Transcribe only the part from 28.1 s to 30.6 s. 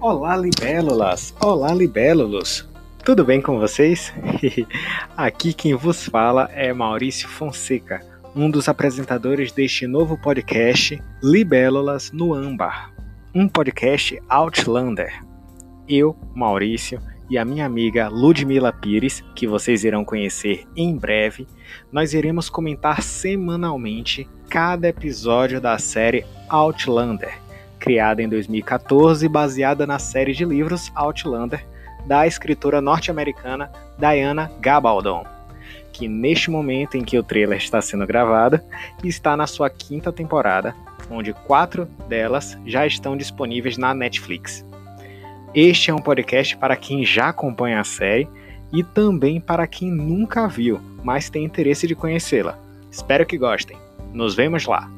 em 2014 baseada na série de